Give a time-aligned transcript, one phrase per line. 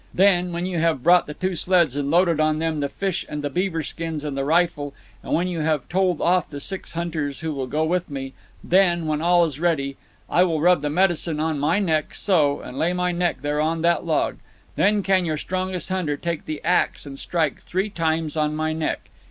[0.15, 3.43] Then, when you have brought the two sleds and loaded on them the fish and
[3.43, 7.41] the beaver skins and the rifle, and when you have told off the six hunters
[7.41, 11.59] who will go with me—then, when all is ready, I will rub the medicine on
[11.59, 14.37] my neck, so, and lay my neck there on that log.
[14.75, 19.01] Then can your strongest hunter take the axe and strike three times on my neck.